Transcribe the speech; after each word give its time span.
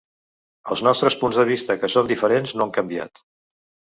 Els 0.75 0.79
nostres 0.87 1.17
punts 1.23 1.39
de 1.41 1.43
vista 1.51 1.77
que 1.83 1.89
són 1.95 2.09
diferents 2.13 2.57
no 2.57 2.65
han 2.67 2.75
canviat. 2.79 3.25